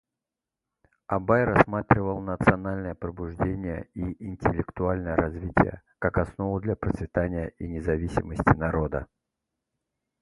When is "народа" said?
8.57-9.05